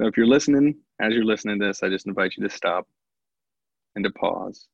[0.00, 2.86] So if you're listening, as you're listening to this, I just invite you to stop
[3.96, 4.68] and to pause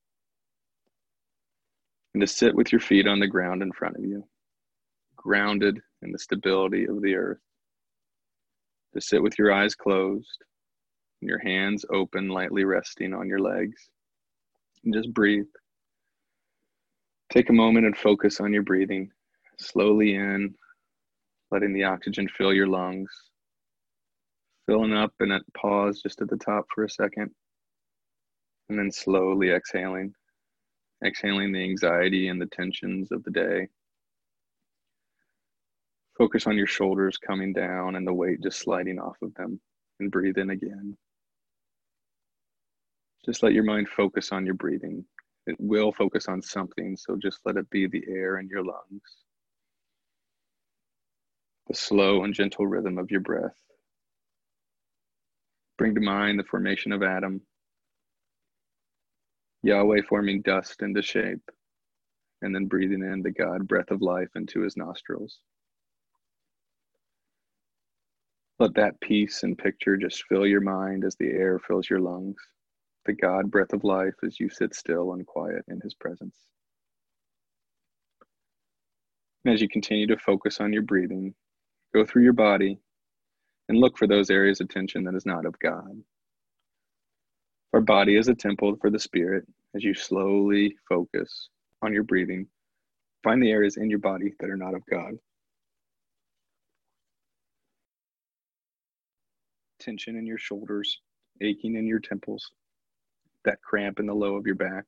[2.13, 4.23] and to sit with your feet on the ground in front of you,
[5.17, 7.41] grounded in the stability of the earth.
[8.93, 10.45] To sit with your eyes closed
[11.21, 13.89] and your hands open, lightly resting on your legs,
[14.85, 15.47] and just breathe.
[17.33, 19.11] Take a moment and focus on your breathing.
[19.59, 20.55] Slowly in,
[21.51, 23.11] letting the oxygen fill your lungs.
[24.67, 27.31] Filling up and at pause just at the top for a second.
[28.69, 30.15] And then slowly exhaling.
[31.05, 33.69] Exhaling the anxiety and the tensions of the day.
[36.17, 39.61] Focus on your shoulders coming down and the weight just sliding off of them.
[40.01, 40.97] And breathe in again.
[43.25, 45.05] Just let your mind focus on your breathing.
[45.47, 49.03] It will focus on something, so just let it be the air in your lungs,
[51.69, 53.57] the slow and gentle rhythm of your breath.
[55.79, 57.41] Bring to mind the formation of Adam,
[59.63, 61.51] Yahweh forming dust into shape,
[62.43, 65.39] and then breathing in the God breath of life into his nostrils.
[68.59, 72.37] Let that peace and picture just fill your mind as the air fills your lungs
[73.05, 76.37] the God breath of life as you sit still and quiet in his presence.
[79.45, 81.35] And as you continue to focus on your breathing,
[81.95, 82.79] go through your body
[83.69, 86.03] and look for those areas of tension that is not of God.
[87.73, 89.47] Our body is a temple for the Spirit.
[89.75, 91.49] As you slowly focus
[91.83, 92.47] on your breathing,
[93.25, 95.15] find the areas in your body that are not of God.
[99.81, 101.01] Tension in your shoulders,
[101.41, 102.53] aching in your temples,
[103.45, 104.85] that cramp in the low of your back.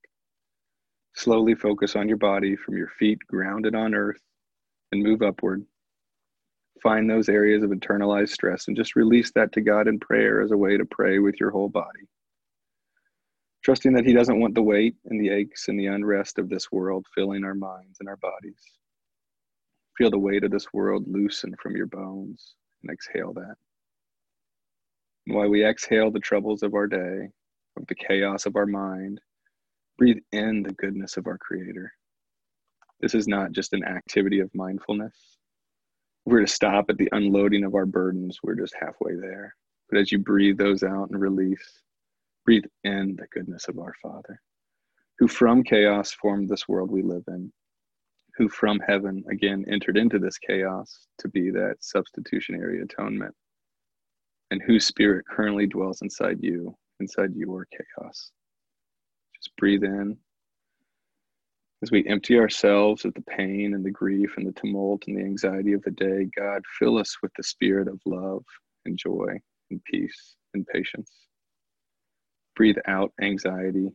[1.14, 4.20] Slowly focus on your body from your feet grounded on earth
[4.92, 5.66] and move upward.
[6.82, 10.52] Find those areas of internalized stress and just release that to God in prayer as
[10.52, 12.08] a way to pray with your whole body.
[13.64, 16.70] Trusting that He doesn't want the weight and the aches and the unrest of this
[16.70, 18.60] world filling our minds and our bodies.
[19.96, 23.56] Feel the weight of this world loosen from your bones and exhale that.
[25.26, 27.30] And while we exhale the troubles of our day,
[27.76, 29.20] of the chaos of our mind,
[29.98, 31.92] breathe in the goodness of our Creator.
[33.00, 35.35] This is not just an activity of mindfulness.
[36.26, 39.54] We're to stop at the unloading of our burdens, we're just halfway there.
[39.88, 41.82] But as you breathe those out and release,
[42.44, 44.40] breathe in the goodness of our Father,
[45.18, 47.52] who from chaos formed this world we live in,
[48.36, 53.34] who from heaven again entered into this chaos to be that substitutionary atonement,
[54.50, 58.32] and whose spirit currently dwells inside you inside your chaos.
[59.36, 60.16] Just breathe in.
[61.82, 65.22] As we empty ourselves of the pain and the grief and the tumult and the
[65.24, 68.44] anxiety of the day, God, fill us with the spirit of love
[68.86, 69.38] and joy
[69.70, 71.10] and peace and patience.
[72.56, 73.92] Breathe out anxiety.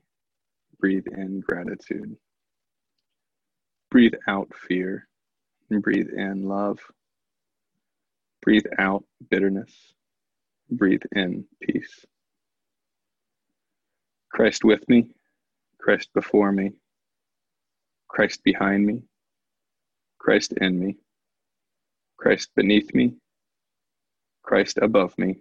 [0.79, 2.15] Breathe in gratitude.
[3.91, 5.07] Breathe out fear
[5.69, 6.79] and breathe in love.
[8.41, 9.71] Breathe out bitterness.
[10.71, 12.05] Breathe in peace.
[14.31, 15.07] Christ with me,
[15.79, 16.73] Christ before me,
[18.11, 19.03] Christ behind me,
[20.19, 20.97] Christ in me,
[22.17, 23.15] Christ beneath me,
[24.43, 25.37] Christ above me,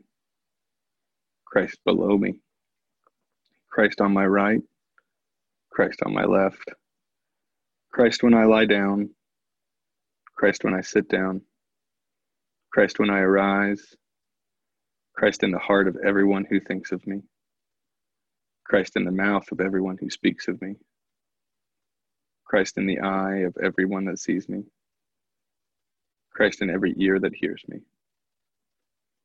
[1.45, 2.35] Christ below me,
[3.71, 4.63] Christ on my right,
[5.73, 6.63] Christ on my left,
[7.91, 9.11] Christ when I lie down,
[10.37, 11.43] Christ when I sit down,
[12.73, 13.83] Christ when I arise,
[15.17, 17.23] Christ in the heart of everyone who thinks of me.
[18.65, 20.77] Christ in the mouth of everyone who speaks of me,
[22.51, 24.65] Christ in the eye of everyone that sees me,
[26.33, 27.79] Christ in every ear that hears me.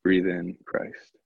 [0.04, 1.18] Breathe in Christ.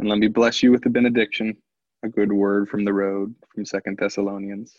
[0.00, 1.56] And let me bless you with the benediction,
[2.02, 4.74] a good word from the road from Second Thessalonians.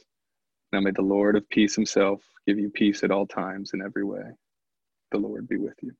[0.74, 4.04] Now may the Lord of peace himself give you peace at all times in every
[4.04, 4.26] way.
[5.12, 5.94] The Lord be with you.